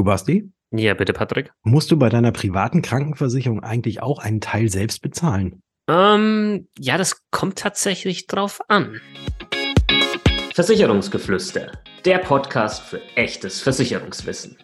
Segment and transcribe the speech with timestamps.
[0.00, 0.50] Du, Basti?
[0.70, 1.52] Ja, bitte, Patrick.
[1.62, 5.60] Musst du bei deiner privaten Krankenversicherung eigentlich auch einen Teil selbst bezahlen?
[5.90, 8.98] Ähm, ja, das kommt tatsächlich drauf an.
[10.54, 11.72] Versicherungsgeflüster,
[12.06, 14.56] der Podcast für echtes Versicherungswissen.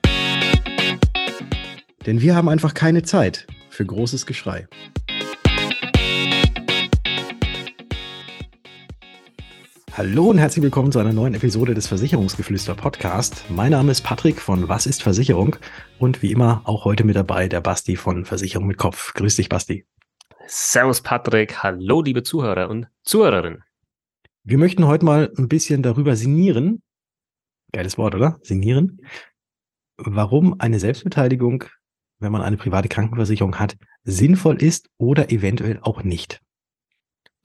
[2.06, 4.66] Denn wir haben einfach keine Zeit für großes Geschrei.
[9.96, 13.46] Hallo und herzlich willkommen zu einer neuen Episode des Versicherungsgeflüster Podcast.
[13.48, 15.56] Mein Name ist Patrick von Was ist Versicherung
[15.98, 19.14] und wie immer auch heute mit dabei der Basti von Versicherung mit Kopf.
[19.14, 19.86] Grüß dich, Basti.
[20.46, 21.62] Servus, Patrick.
[21.62, 23.64] Hallo, liebe Zuhörer und Zuhörerinnen.
[24.44, 26.82] Wir möchten heute mal ein bisschen darüber sinnieren.
[27.72, 28.38] Geiles Wort, oder?
[28.42, 29.00] Sinnieren.
[29.96, 31.64] Warum eine Selbstbeteiligung,
[32.18, 36.42] wenn man eine private Krankenversicherung hat, sinnvoll ist oder eventuell auch nicht.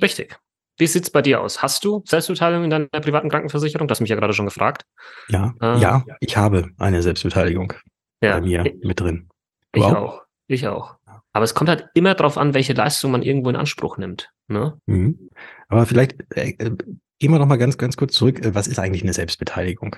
[0.01, 0.37] Richtig.
[0.81, 1.61] Wie sieht es bei dir aus?
[1.61, 3.87] Hast du Selbstbeteiligung in deiner privaten Krankenversicherung?
[3.87, 4.81] Du hast mich ja gerade schon gefragt.
[5.29, 7.73] Ja, äh, ja, ich habe eine Selbstbeteiligung
[8.19, 9.29] ja, bei mir ich, mit drin.
[9.73, 9.95] Du ich auch?
[9.95, 10.21] auch?
[10.47, 10.95] Ich auch.
[11.33, 14.31] Aber es kommt halt immer darauf an, welche Leistung man irgendwo in Anspruch nimmt.
[14.47, 14.75] Ne?
[14.87, 15.29] Mhm.
[15.67, 16.75] Aber vielleicht äh, äh,
[17.19, 18.43] gehen wir noch mal ganz, ganz kurz zurück.
[18.43, 19.97] Äh, was ist eigentlich eine Selbstbeteiligung?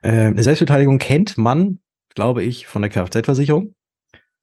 [0.00, 1.80] Äh, eine Selbstbeteiligung kennt man,
[2.14, 3.74] glaube ich, von der Kfz-Versicherung.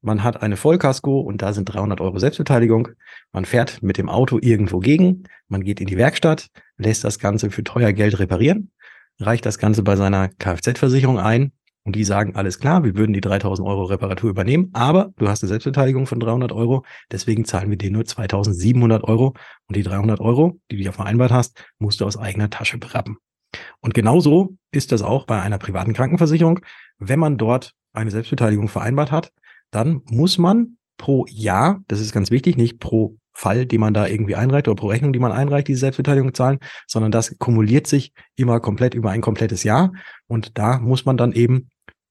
[0.01, 2.89] Man hat eine Vollkasko und da sind 300 Euro Selbstbeteiligung.
[3.33, 5.23] Man fährt mit dem Auto irgendwo gegen.
[5.49, 6.47] Man geht in die Werkstatt,
[6.77, 8.71] lässt das Ganze für teuer Geld reparieren,
[9.19, 11.51] reicht das Ganze bei seiner Kfz-Versicherung ein
[11.83, 15.43] und die sagen, alles klar, wir würden die 3000 Euro Reparatur übernehmen, aber du hast
[15.43, 19.33] eine Selbstbeteiligung von 300 Euro, deswegen zahlen wir dir nur 2700 Euro
[19.67, 23.17] und die 300 Euro, die du ja vereinbart hast, musst du aus eigener Tasche berappen.
[23.81, 26.59] Und genauso ist das auch bei einer privaten Krankenversicherung.
[26.99, 29.31] Wenn man dort eine Selbstbeteiligung vereinbart hat,
[29.71, 34.05] dann muss man pro Jahr, das ist ganz wichtig, nicht pro Fall, den man da
[34.05, 38.11] irgendwie einreicht oder pro Rechnung, die man einreicht, diese Selbstbeteiligung zahlen, sondern das kumuliert sich
[38.35, 39.93] immer komplett über ein komplettes Jahr.
[40.27, 41.69] Und da muss man dann eben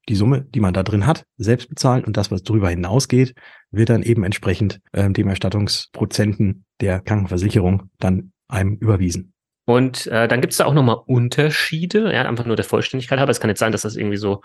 [0.09, 3.35] die Summe, die man da drin hat, selbst bezahlen und das, was darüber hinausgeht,
[3.71, 9.35] wird dann eben entsprechend äh, dem Erstattungsprozenten der Krankenversicherung dann einem überwiesen.
[9.67, 13.33] Und äh, dann gibt es da auch nochmal Unterschiede, ja, einfach nur der Vollständigkeit halber.
[13.33, 14.41] Es kann jetzt sein, dass das irgendwie so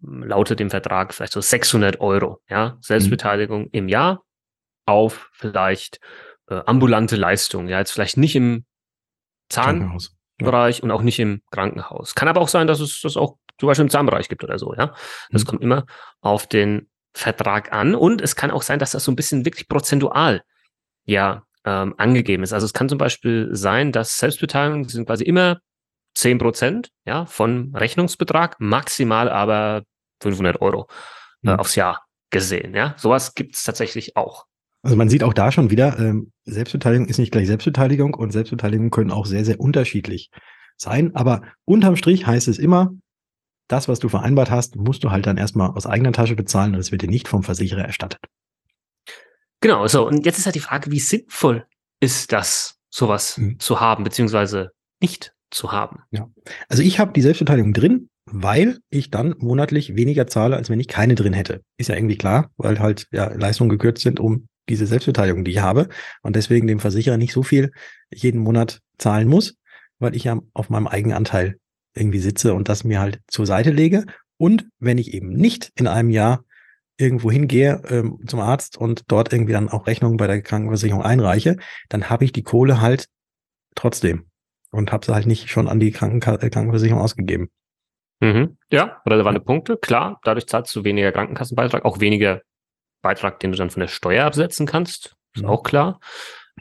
[0.00, 3.70] lautet im Vertrag vielleicht so 600 Euro, ja, Selbstbeteiligung mhm.
[3.72, 4.22] im Jahr
[4.86, 6.00] auf vielleicht
[6.48, 8.64] äh, ambulante Leistung, ja, jetzt vielleicht nicht im
[9.48, 10.82] Zahnbereich ja.
[10.82, 12.14] und auch nicht im Krankenhaus.
[12.14, 14.74] Kann aber auch sein, dass es das auch zum Beispiel im Zahnbereich gibt oder so,
[14.74, 14.94] ja.
[15.30, 15.46] Das mhm.
[15.46, 15.86] kommt immer
[16.20, 19.68] auf den Vertrag an und es kann auch sein, dass das so ein bisschen wirklich
[19.68, 20.42] prozentual,
[21.04, 22.52] ja, ähm, angegeben ist.
[22.52, 25.58] Also es kann zum Beispiel sein, dass Selbstbeteiligung sind quasi immer
[26.16, 29.82] 10 Prozent ja, von Rechnungsbetrag, maximal aber
[30.22, 30.88] 500 Euro
[31.44, 31.60] äh, mhm.
[31.60, 32.74] aufs Jahr gesehen.
[32.74, 34.46] Ja, sowas gibt es tatsächlich auch.
[34.82, 38.90] Also man sieht auch da schon wieder, ähm, Selbstbeteiligung ist nicht gleich Selbstbeteiligung und Selbstbeteiligung
[38.90, 40.30] können auch sehr, sehr unterschiedlich
[40.76, 41.14] sein.
[41.14, 42.92] Aber unterm Strich heißt es immer,
[43.68, 46.80] das, was du vereinbart hast, musst du halt dann erstmal aus eigener Tasche bezahlen und
[46.80, 48.20] es wird dir nicht vom Versicherer erstattet.
[49.60, 50.06] Genau, so.
[50.06, 51.66] Und jetzt ist halt die Frage, wie sinnvoll
[52.00, 53.58] ist das, sowas mhm.
[53.58, 56.00] zu haben, beziehungsweise nicht zu haben.
[56.10, 56.28] Ja.
[56.68, 60.88] Also ich habe die Selbstbeteiligung drin, weil ich dann monatlich weniger zahle, als wenn ich
[60.88, 61.62] keine drin hätte.
[61.78, 65.60] Ist ja irgendwie klar, weil halt ja, Leistungen gekürzt sind um diese Selbstbeteiligung, die ich
[65.60, 65.88] habe
[66.22, 67.70] und deswegen dem Versicherer nicht so viel
[68.12, 69.56] jeden Monat zahlen muss,
[70.00, 71.58] weil ich ja auf meinem Eigenanteil
[71.94, 74.04] irgendwie sitze und das mir halt zur Seite lege.
[74.38, 76.44] Und wenn ich eben nicht in einem Jahr
[76.98, 81.56] irgendwo hingehe ähm, zum Arzt und dort irgendwie dann auch Rechnungen bei der Krankenversicherung einreiche,
[81.88, 83.06] dann habe ich die Kohle halt
[83.74, 84.26] trotzdem
[84.70, 87.50] und habe sie halt nicht schon an die Krankenka äh, Krankenversicherung ausgegeben.
[88.20, 88.56] Mhm.
[88.70, 89.76] Ja, relevante Punkte.
[89.76, 92.40] Klar, dadurch zahlst du weniger Krankenkassenbeitrag, auch weniger
[93.02, 95.16] Beitrag, den du dann von der Steuer absetzen kannst.
[95.34, 95.48] Ist mhm.
[95.48, 96.00] auch klar.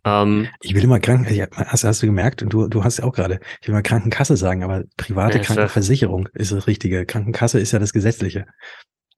[0.04, 3.14] Ähm, ich will immer Kranken, hast, hast du gemerkt, und du, du hast ja auch
[3.14, 7.06] gerade, ich will mal Krankenkasse sagen, aber private Krankenversicherung ist das Richtige.
[7.06, 8.46] Krankenkasse ist ja das Gesetzliche.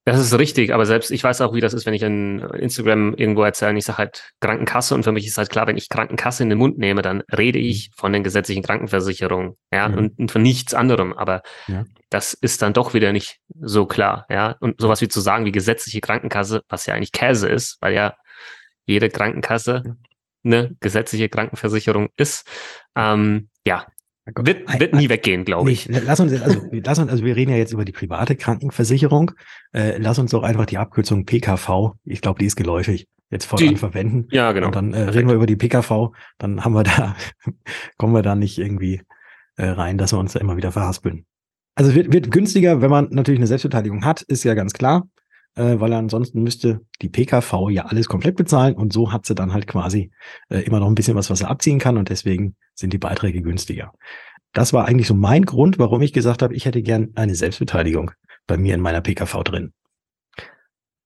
[0.07, 3.13] Das ist richtig, aber selbst ich weiß auch, wie das ist, wenn ich in Instagram
[3.15, 6.43] irgendwo erzähle, ich sage halt Krankenkasse und für mich ist halt klar, wenn ich Krankenkasse
[6.43, 7.93] in den Mund nehme, dann rede ich mhm.
[7.97, 9.97] von den gesetzlichen Krankenversicherungen, ja, mhm.
[9.97, 11.83] und, und, von nichts anderem, aber ja.
[12.09, 15.51] das ist dann doch wieder nicht so klar, ja, und sowas wie zu sagen wie
[15.51, 18.15] gesetzliche Krankenkasse, was ja eigentlich Käse ist, weil ja
[18.85, 19.97] jede Krankenkasse
[20.45, 22.47] eine gesetzliche Krankenversicherung ist,
[22.95, 23.85] ähm, ja,
[24.35, 25.87] wird, wird nie weggehen, glaube ich.
[25.89, 29.31] Nee, lass uns, also, lass uns, also wir reden ja jetzt über die private Krankenversicherung.
[29.73, 33.75] Äh, lass uns doch einfach die Abkürzung PKV, ich glaube, die ist geläufig, jetzt die,
[33.75, 34.27] verwenden.
[34.31, 34.67] Ja, genau.
[34.67, 37.15] Und dann äh, reden wir über die PKV, dann haben wir da,
[37.97, 39.01] kommen wir da nicht irgendwie
[39.55, 41.25] äh, rein, dass wir uns da immer wieder verhaspeln.
[41.75, 45.07] Also es wird, wird günstiger, wenn man natürlich eine Selbstbeteiligung hat, ist ja ganz klar,
[45.57, 49.53] äh, weil ansonsten müsste die PKV ja alles komplett bezahlen und so hat sie dann
[49.53, 50.11] halt quasi
[50.49, 53.41] äh, immer noch ein bisschen was, was sie abziehen kann und deswegen sind die Beiträge
[53.41, 53.93] günstiger.
[54.53, 58.11] Das war eigentlich so mein Grund, warum ich gesagt habe, ich hätte gern eine Selbstbeteiligung
[58.45, 59.73] bei mir in meiner PKV drin.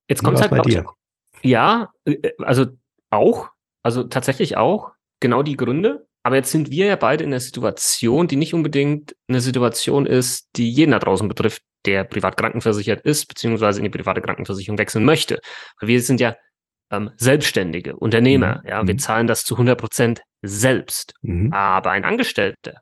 [0.09, 0.85] Jetzt kommt halt bei dir.
[1.41, 2.65] Ja, äh, also
[3.09, 3.49] auch,
[3.83, 6.07] also tatsächlich auch, genau die Gründe.
[6.23, 10.49] Aber jetzt sind wir ja beide in einer Situation, die nicht unbedingt eine Situation ist,
[10.55, 15.05] die jeden da draußen betrifft, der privat krankenversichert ist, beziehungsweise in die private Krankenversicherung wechseln
[15.05, 15.39] möchte.
[15.79, 16.35] Weil wir sind ja
[16.91, 18.61] ähm, Selbstständige, Unternehmer.
[18.63, 18.69] Mhm.
[18.69, 18.99] Ja, wir mhm.
[18.99, 21.13] zahlen das zu 100 Prozent selbst.
[21.21, 21.51] Mhm.
[21.53, 22.81] Aber ein Angestellter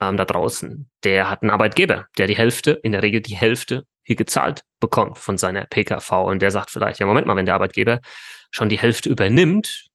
[0.00, 3.84] ähm, da draußen, der hat einen Arbeitgeber, der die Hälfte, in der Regel die Hälfte
[4.04, 6.10] hier gezahlt bekommt von seiner PKV.
[6.24, 8.00] Und der sagt vielleicht, ja, Moment mal, wenn der Arbeitgeber
[8.50, 9.86] schon die Hälfte übernimmt,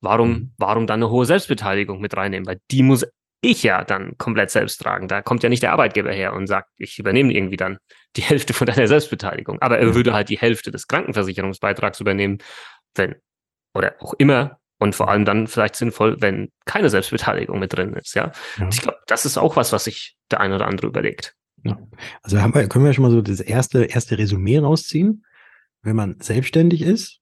[0.00, 0.52] warum, mhm.
[0.58, 2.46] warum dann eine hohe Selbstbeteiligung mit reinnehmen?
[2.46, 3.06] Weil die muss
[3.40, 5.08] ich ja dann komplett selbst tragen.
[5.08, 7.78] Da kommt ja nicht der Arbeitgeber her und sagt, ich übernehme irgendwie dann
[8.16, 9.60] die Hälfte von deiner Selbstbeteiligung.
[9.60, 12.38] Aber er würde halt die Hälfte des Krankenversicherungsbeitrags übernehmen,
[12.94, 13.14] wenn,
[13.74, 18.14] oder auch immer, und vor allem dann vielleicht sinnvoll, wenn keine Selbstbeteiligung mit drin ist,
[18.14, 18.32] ja.
[18.58, 18.68] ja.
[18.70, 21.34] Ich glaube, das ist auch was, was sich der eine oder andere überlegt.
[21.64, 21.76] Ja.
[22.22, 25.24] Also haben wir, können wir schon mal so das erste, erste Resümee rausziehen.
[25.82, 27.20] Wenn man selbstständig ist,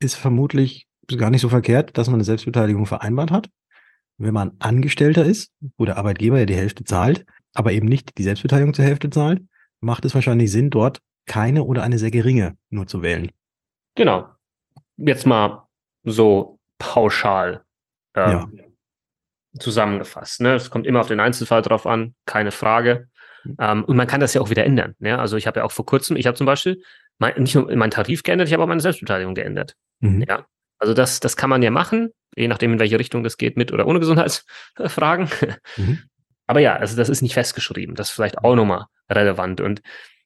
[0.00, 0.86] ist vermutlich
[1.16, 3.50] gar nicht so verkehrt, dass man eine Selbstbeteiligung vereinbart hat.
[4.18, 8.22] Wenn man Angestellter ist, wo der Arbeitgeber ja die Hälfte zahlt, aber eben nicht die
[8.22, 9.42] Selbstbeteiligung zur Hälfte zahlt,
[9.80, 13.30] macht es wahrscheinlich Sinn, dort keine oder eine sehr geringe nur zu wählen.
[13.94, 14.28] Genau.
[14.96, 15.66] Jetzt mal
[16.04, 17.64] so pauschal
[18.14, 18.64] ähm, ja.
[19.58, 20.40] zusammengefasst.
[20.40, 20.54] Ne?
[20.54, 23.08] Es kommt immer auf den Einzelfall drauf an, keine Frage.
[23.58, 24.94] Ähm, und man kann das ja auch wieder ändern.
[24.98, 25.18] Ne?
[25.18, 26.82] Also ich habe ja auch vor kurzem, ich habe zum Beispiel
[27.18, 29.74] mein, nicht nur meinen Tarif geändert, ich habe auch meine Selbstbeteiligung geändert.
[30.00, 30.24] Mhm.
[30.28, 30.46] Ja.
[30.78, 33.72] Also das, das kann man ja machen, je nachdem, in welche Richtung das geht, mit
[33.72, 35.28] oder ohne Gesundheitsfragen.
[35.76, 36.02] Mhm.
[36.46, 37.96] Aber ja, also das ist nicht festgeschrieben.
[37.96, 39.60] Das ist vielleicht auch nochmal relevant.
[39.60, 39.82] Und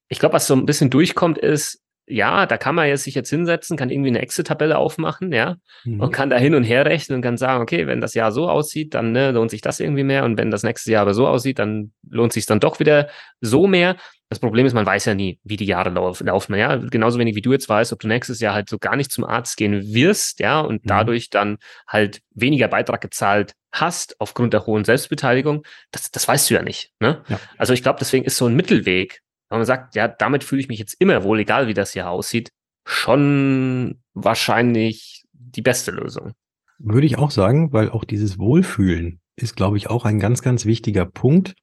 [0.08, 3.31] ich glaube, was so ein bisschen durchkommt, ist, ja, da kann man jetzt sich jetzt
[3.31, 6.00] hinsetzen, kann irgendwie eine Excel-Tabelle aufmachen, ja, mhm.
[6.00, 8.49] und kann da hin und her rechnen und kann sagen, okay, wenn das Jahr so
[8.49, 11.26] aussieht, dann ne, lohnt sich das irgendwie mehr und wenn das nächste Jahr aber so
[11.26, 13.08] aussieht, dann lohnt sich dann doch wieder
[13.41, 13.97] so mehr.
[14.29, 16.55] Das Problem ist, man weiß ja nie, wie die Jahre lauf, laufen.
[16.55, 19.11] Ja, genauso wenig wie du jetzt weißt, ob du nächstes Jahr halt so gar nicht
[19.11, 20.88] zum Arzt gehen wirst, ja, und mhm.
[20.88, 25.64] dadurch dann halt weniger Beitrag gezahlt hast aufgrund der hohen Selbstbeteiligung.
[25.91, 26.91] Das, das weißt du ja nicht.
[27.00, 27.23] Ne?
[27.29, 27.41] Ja.
[27.56, 29.20] Also ich glaube, deswegen ist so ein Mittelweg,
[29.50, 32.08] wenn man sagt, ja, damit fühle ich mich jetzt immer wohl, egal wie das hier
[32.08, 32.50] aussieht,
[32.87, 36.32] schon wahrscheinlich die beste Lösung.
[36.79, 40.64] Würde ich auch sagen, weil auch dieses Wohlfühlen ist, glaube ich, auch ein ganz, ganz
[40.64, 41.55] wichtiger Punkt,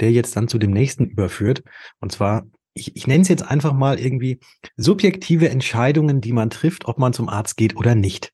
[0.00, 1.62] der jetzt dann zu dem nächsten überführt.
[2.00, 2.44] Und zwar,
[2.74, 4.40] ich, ich nenne es jetzt einfach mal irgendwie
[4.76, 8.32] subjektive Entscheidungen, die man trifft, ob man zum Arzt geht oder nicht.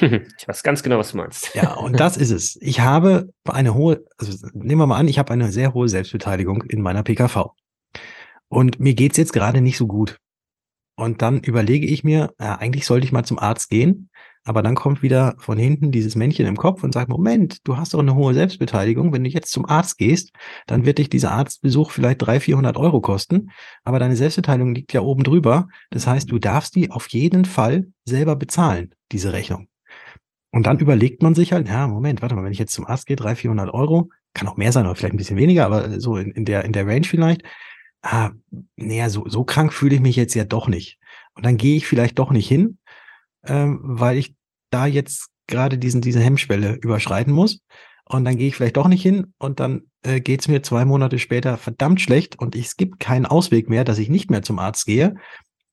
[0.00, 1.54] Ich weiß ganz genau, was du meinst.
[1.54, 2.58] Ja, und das ist es.
[2.60, 6.62] Ich habe eine hohe, also nehmen wir mal an, ich habe eine sehr hohe Selbstbeteiligung
[6.62, 7.54] in meiner PKV.
[8.48, 10.18] Und mir geht's jetzt gerade nicht so gut.
[10.96, 14.10] Und dann überlege ich mir, ja, eigentlich sollte ich mal zum Arzt gehen.
[14.44, 17.92] Aber dann kommt wieder von hinten dieses Männchen im Kopf und sagt, Moment, du hast
[17.92, 19.12] doch eine hohe Selbstbeteiligung.
[19.12, 20.32] Wenn du jetzt zum Arzt gehst,
[20.66, 23.50] dann wird dich dieser Arztbesuch vielleicht 300, 400 Euro kosten.
[23.84, 25.68] Aber deine Selbstbeteiligung liegt ja oben drüber.
[25.90, 29.68] Das heißt, du darfst die auf jeden Fall selber bezahlen, diese Rechnung.
[30.50, 33.06] Und dann überlegt man sich halt, ja, Moment, warte mal, wenn ich jetzt zum Arzt
[33.06, 36.16] gehe, 300, 400 Euro, kann auch mehr sein oder vielleicht ein bisschen weniger, aber so
[36.16, 37.42] in, in der, in der Range vielleicht.
[38.02, 38.30] Ah,
[38.76, 40.98] naja, so, so krank fühle ich mich jetzt ja doch nicht.
[41.34, 42.78] Und dann gehe ich vielleicht doch nicht hin,
[43.44, 44.34] ähm, weil ich
[44.70, 47.60] da jetzt gerade diesen, diese Hemmschwelle überschreiten muss.
[48.04, 50.84] Und dann gehe ich vielleicht doch nicht hin und dann äh, geht es mir zwei
[50.84, 54.58] Monate später verdammt schlecht und es gibt keinen Ausweg mehr, dass ich nicht mehr zum
[54.58, 55.16] Arzt gehe.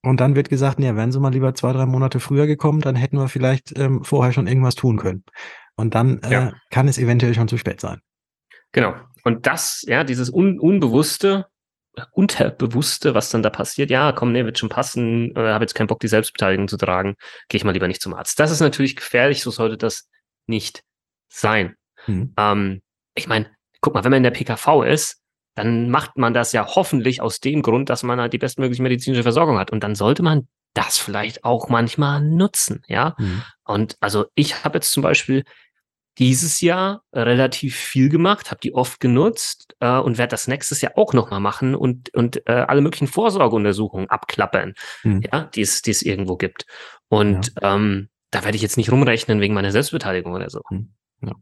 [0.02, 2.96] Und dann wird gesagt, ja, wären Sie mal lieber zwei, drei Monate früher gekommen, dann
[2.96, 5.24] hätten wir vielleicht ähm, vorher schon irgendwas tun können.
[5.76, 6.54] Und dann äh, ja.
[6.70, 8.02] kann es eventuell schon zu spät sein.
[8.72, 8.94] Genau.
[9.24, 11.48] Und das, ja, dieses Un Unbewusste,
[12.12, 15.88] Unterbewusste, was dann da passiert, ja, komm, nee, wird schon passen, äh, habe jetzt keinen
[15.88, 17.16] Bock, die Selbstbeteiligung zu tragen,
[17.50, 18.40] gehe ich mal lieber nicht zum Arzt.
[18.40, 20.10] Das ist natürlich gefährlich, so sollte das
[20.48, 20.84] nicht
[21.30, 21.76] sein.
[22.08, 22.34] Mhm.
[22.38, 22.82] Ähm,
[23.16, 23.50] ich meine,
[23.82, 25.22] guck mal, wenn man in der PKV ist,
[25.56, 29.24] dann macht man das ja hoffentlich aus dem Grund, dass man halt die bestmögliche medizinische
[29.24, 29.72] Versorgung hat.
[29.72, 33.16] Und dann sollte man das vielleicht auch manchmal nutzen, ja.
[33.18, 33.42] Mhm.
[33.64, 35.46] Und also ich habe jetzt zum Beispiel
[36.18, 40.94] dieses Jahr relativ viel gemacht, habe die oft genutzt äh, und werde das nächstes Jahr
[40.96, 45.24] auch nochmal machen und, und äh, alle möglichen Vorsorgeuntersuchungen abklappern, mhm.
[45.32, 46.66] ja, die es, die es irgendwo gibt.
[47.10, 47.76] Und ja.
[47.76, 50.62] ähm, da werde ich jetzt nicht rumrechnen wegen meiner Selbstbeteiligung oder so.
[50.70, 50.94] Mhm.
[51.22, 51.34] Ja.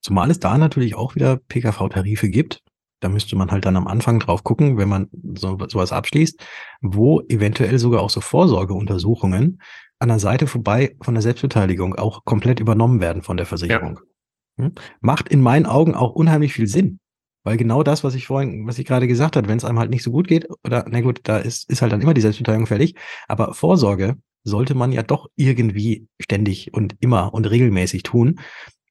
[0.00, 2.62] Zumal es da natürlich auch wieder PKV-Tarife gibt.
[3.00, 6.44] Da müsste man halt dann am Anfang drauf gucken, wenn man so, sowas abschließt,
[6.80, 9.60] wo eventuell sogar auch so Vorsorgeuntersuchungen
[10.00, 14.00] an der Seite vorbei von der Selbstbeteiligung auch komplett übernommen werden von der Versicherung.
[14.58, 14.72] Hm?
[15.00, 17.00] Macht in meinen Augen auch unheimlich viel Sinn.
[17.44, 19.90] Weil genau das, was ich vorhin, was ich gerade gesagt habe, wenn es einem halt
[19.90, 22.66] nicht so gut geht, oder na gut, da ist, ist halt dann immer die Selbstbeteiligung
[22.66, 22.94] fertig.
[23.26, 28.40] Aber Vorsorge sollte man ja doch irgendwie ständig und immer und regelmäßig tun.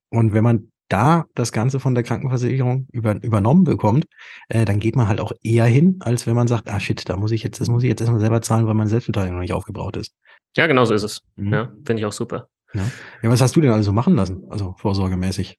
[0.10, 4.06] Und wenn man da das Ganze von der Krankenversicherung über, übernommen bekommt,
[4.50, 7.18] äh, dann geht man halt auch eher hin, als wenn man sagt, ah shit, da
[7.18, 9.54] muss ich jetzt, das muss ich jetzt erstmal selber zahlen, weil meine Selbstbeteiligung noch nicht
[9.54, 10.16] aufgebraucht ist.
[10.56, 11.22] Ja, genau so ist es.
[11.36, 11.54] Mhm.
[11.54, 12.48] Ja, finde ich auch super.
[12.74, 12.82] Ja.
[13.24, 14.44] ja, was hast du denn also machen lassen?
[14.50, 15.58] Also vorsorgemäßig?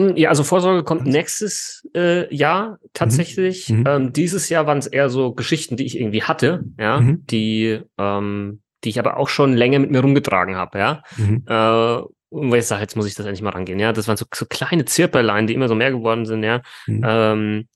[0.00, 3.68] Hm, ja, also Vorsorge kommt nächstes äh, Jahr tatsächlich.
[3.68, 3.78] Mhm.
[3.78, 3.84] mhm.
[3.86, 7.24] Ähm, dieses Jahr waren es eher so Geschichten, die ich irgendwie hatte, ja, mhm.
[7.26, 11.02] die, ähm, die ich aber auch schon länger mit mir rumgetragen habe, ja.
[11.16, 11.44] Mhm.
[11.46, 13.92] Äh, und weil ich sage, jetzt muss ich das endlich mal rangehen, ja.
[13.92, 16.60] Das waren so, so kleine Zirperlein, die immer so mehr geworden sind, ja.
[16.86, 17.02] Mhm.
[17.06, 17.68] Ähm,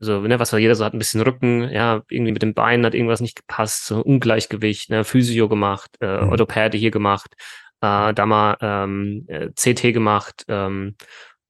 [0.00, 2.86] so, ne, was war jeder so hat ein bisschen Rücken, ja, irgendwie mit dem Bein
[2.86, 6.30] hat irgendwas nicht gepasst, so Ungleichgewicht, ne, Physio gemacht, äh, mhm.
[6.30, 7.34] Orthopäde hier gemacht,
[7.80, 10.96] äh, da mal ähm, äh, CT gemacht, ähm,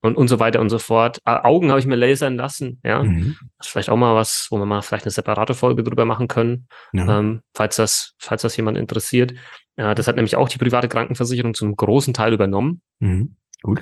[0.00, 1.20] und, und so weiter und so fort.
[1.24, 3.02] Augen habe ich mir lasern lassen, ja.
[3.02, 3.36] Mhm.
[3.58, 6.28] Das ist vielleicht auch mal was, wo wir mal vielleicht eine separate Folge drüber machen
[6.28, 7.18] können, ja.
[7.18, 9.32] ähm, falls das, falls das jemand interessiert.
[9.76, 12.80] Äh, das hat nämlich auch die private Krankenversicherung zum großen Teil übernommen.
[13.00, 13.36] Mhm.
[13.62, 13.80] Gut.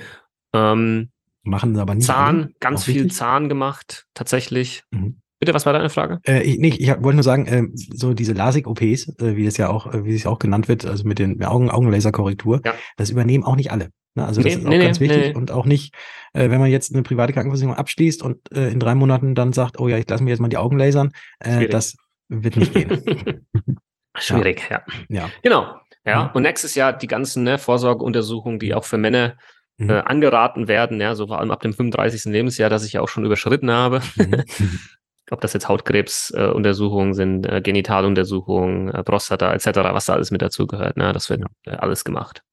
[0.53, 1.11] Ähm,
[1.43, 2.07] Machen sie aber nicht.
[2.07, 2.53] Zahn, alle?
[2.59, 3.13] ganz auch viel wichtig?
[3.13, 4.83] Zahn gemacht, tatsächlich.
[4.91, 5.21] Mhm.
[5.39, 6.19] Bitte, was war deine Frage?
[6.27, 9.69] Äh, ich, nee, ich wollte nur sagen, äh, so diese LASIK-OPs, äh, wie es ja
[9.69, 12.73] auch, äh, wie es auch genannt wird, also mit den Augen, Augenlaserkorrektur, ja.
[12.97, 13.89] das übernehmen auch nicht alle.
[14.15, 14.25] Ne?
[14.25, 15.93] Also das nee, ist auch nee, ganz nee, wichtig und auch nicht,
[16.33, 19.79] äh, wenn man jetzt eine private Krankenversicherung abschließt und äh, in drei Monaten dann sagt,
[19.79, 21.95] oh ja, ich lasse mir jetzt mal die Augen lasern, das
[22.29, 23.45] wird nicht gehen.
[24.17, 24.81] Schwierig, ja.
[25.07, 25.21] ja.
[25.21, 25.29] ja.
[25.43, 25.75] Genau.
[26.07, 26.29] Ja, mhm.
[26.33, 29.35] und nächstes Jahr die ganzen ne, Vorsorgeuntersuchungen, die auch für Männer
[29.77, 29.89] mhm.
[29.89, 32.31] äh, angeraten werden, ja, so vor allem ab dem 35.
[32.31, 34.01] Lebensjahr, das ich ja auch schon überschritten habe.
[34.15, 34.43] Mhm.
[35.31, 40.41] ob das jetzt Hautkrebsuntersuchungen äh, sind, äh, Genitaluntersuchungen, äh, Prostata etc., was da alles mit
[40.41, 40.97] dazugehört.
[40.97, 41.11] Ne?
[41.13, 41.73] Das wird ja.
[41.73, 42.43] äh, alles gemacht.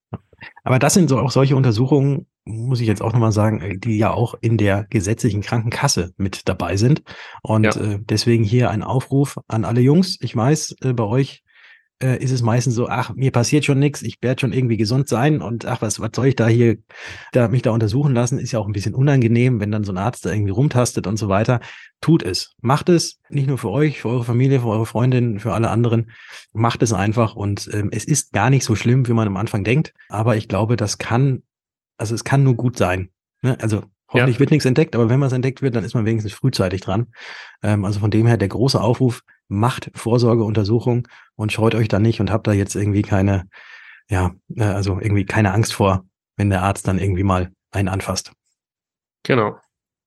[0.63, 3.99] Aber das sind so auch solche Untersuchungen, muss ich jetzt auch nochmal sagen, äh, die
[3.99, 7.03] ja auch in der gesetzlichen Krankenkasse mit dabei sind.
[7.43, 7.77] Und ja.
[7.77, 10.19] äh, deswegen hier ein Aufruf an alle Jungs.
[10.21, 11.44] Ich weiß, bei euch
[12.03, 15.09] äh, ist es meistens so, ach, mir passiert schon nichts, ich werde schon irgendwie gesund
[15.09, 16.79] sein und ach, was, was soll ich da hier,
[17.33, 19.99] da, mich da untersuchen lassen, ist ja auch ein bisschen unangenehm, wenn dann so ein
[19.99, 21.61] Arzt da irgendwie rumtastet und so weiter.
[22.01, 22.55] Tut es.
[22.61, 26.11] Macht es, nicht nur für euch, für eure Familie, für eure Freundinnen, für alle anderen.
[26.53, 29.65] Macht es einfach und ähm, es ist gar nicht so schlimm, wie man am Anfang
[29.65, 31.43] denkt, aber ich glaube, das kann,
[31.97, 33.11] also es kann nur gut sein.
[33.43, 33.57] Ne?
[33.61, 33.83] Also
[34.15, 34.41] Hoffentlich ja.
[34.41, 37.09] wird nichts entdeckt, aber wenn was entdeckt wird, dann ist man wenigstens frühzeitig dran.
[37.63, 42.21] Ähm, also von dem her der große Aufruf, macht Vorsorgeuntersuchung und scheut euch da nicht
[42.21, 43.49] und habt da jetzt irgendwie keine,
[44.09, 46.05] ja, äh, also irgendwie keine Angst vor,
[46.37, 48.33] wenn der Arzt dann irgendwie mal einen anfasst.
[49.25, 49.59] Genau.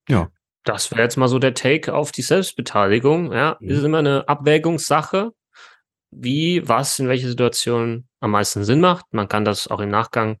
[0.08, 0.30] Ja.
[0.64, 3.32] Das wäre jetzt mal so der Take auf die Selbstbeteiligung.
[3.32, 3.70] Ja, mhm.
[3.70, 5.32] ist immer eine Abwägungssache,
[6.10, 9.06] wie, was, in welcher Situation am meisten Sinn macht.
[9.12, 10.38] Man kann das auch im Nachgang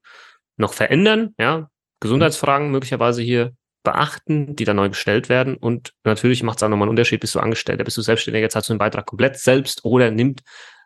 [0.56, 1.34] noch verändern.
[1.38, 3.54] Ja, Gesundheitsfragen möglicherweise hier
[3.88, 5.56] beachten, die da neu gestellt werden.
[5.56, 8.68] Und natürlich macht es auch nochmal einen Unterschied, bist du Angestellter, bist du Selbstständiger, zahlst
[8.68, 10.42] du den Beitrag komplett selbst oder nimmt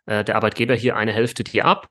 [0.07, 1.89] äh, der Arbeitgeber hier eine Hälfte dir ab.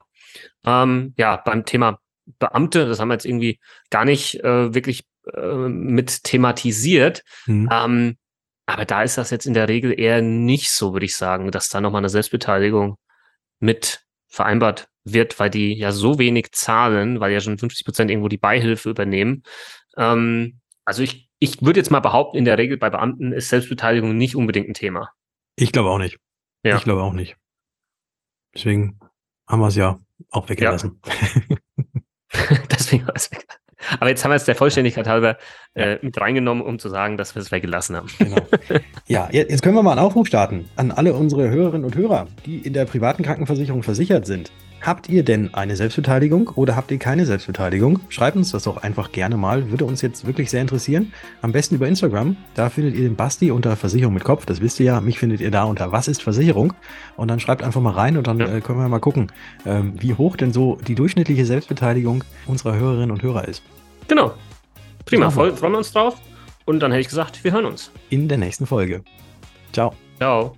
[0.65, 1.99] Ähm, ja, beim Thema
[2.39, 5.03] Beamte, das haben wir jetzt irgendwie gar nicht äh, wirklich
[5.33, 7.23] äh, mit thematisiert.
[7.45, 7.69] Mhm.
[7.69, 8.17] Ähm,
[8.65, 11.67] aber da ist das jetzt in der Regel eher nicht so, würde ich sagen, dass
[11.67, 12.95] da nochmal eine Selbstbeteiligung
[13.59, 18.29] mit vereinbart wird, weil die ja so wenig zahlen, weil ja schon 50 Prozent irgendwo
[18.29, 19.43] die Beihilfe übernehmen.
[19.97, 20.60] Ähm,
[20.91, 24.35] also ich, ich würde jetzt mal behaupten, in der Regel bei Beamten ist Selbstbeteiligung nicht
[24.35, 25.13] unbedingt ein Thema.
[25.55, 26.19] Ich glaube auch nicht.
[26.63, 26.75] Ja.
[26.75, 27.37] Ich glaube auch nicht.
[28.53, 28.99] Deswegen
[29.47, 30.99] haben wir es ja auch weggelassen.
[31.05, 32.57] Ja.
[32.71, 33.61] Deswegen war es weggelassen.
[34.01, 35.37] Aber jetzt haben wir es der Vollständigkeit halber
[35.75, 38.09] äh, mit reingenommen, um zu sagen, dass wir es weggelassen haben.
[38.19, 38.45] Genau.
[39.07, 42.59] Ja, jetzt können wir mal einen Aufruf starten an alle unsere Hörerinnen und Hörer, die
[42.59, 44.51] in der privaten Krankenversicherung versichert sind.
[44.81, 47.99] Habt ihr denn eine Selbstbeteiligung oder habt ihr keine Selbstbeteiligung?
[48.09, 49.69] Schreibt uns das doch einfach gerne mal.
[49.69, 51.13] Würde uns jetzt wirklich sehr interessieren.
[51.43, 52.35] Am besten über Instagram.
[52.55, 54.47] Da findet ihr den Basti unter Versicherung mit Kopf.
[54.47, 54.99] Das wisst ihr ja.
[54.99, 56.73] Mich findet ihr da unter Was ist Versicherung?
[57.15, 59.31] Und dann schreibt einfach mal rein und dann äh, können wir mal gucken,
[59.67, 63.61] ähm, wie hoch denn so die durchschnittliche Selbstbeteiligung unserer Hörerinnen und Hörer ist.
[64.07, 64.33] Genau.
[65.05, 65.29] Prima.
[65.29, 66.15] Voll, freuen wir uns drauf.
[66.65, 67.91] Und dann hätte ich gesagt, wir hören uns.
[68.09, 69.03] In der nächsten Folge.
[69.73, 69.93] Ciao.
[70.17, 70.55] Ciao.